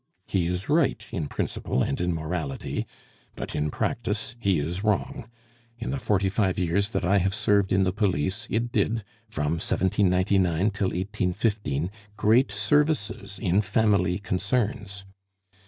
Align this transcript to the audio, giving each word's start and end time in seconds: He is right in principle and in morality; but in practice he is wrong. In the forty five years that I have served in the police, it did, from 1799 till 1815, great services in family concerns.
He 0.25 0.47
is 0.47 0.67
right 0.67 1.05
in 1.11 1.27
principle 1.27 1.83
and 1.83 2.01
in 2.01 2.11
morality; 2.15 2.87
but 3.35 3.53
in 3.55 3.69
practice 3.69 4.35
he 4.39 4.57
is 4.57 4.83
wrong. 4.83 5.29
In 5.77 5.91
the 5.91 5.99
forty 5.99 6.27
five 6.27 6.57
years 6.57 6.89
that 6.89 7.05
I 7.05 7.19
have 7.19 7.35
served 7.35 7.71
in 7.71 7.83
the 7.83 7.91
police, 7.93 8.47
it 8.49 8.71
did, 8.71 9.03
from 9.27 9.61
1799 9.61 10.71
till 10.71 10.87
1815, 10.87 11.91
great 12.17 12.51
services 12.51 13.37
in 13.37 13.61
family 13.61 14.17
concerns. 14.17 15.05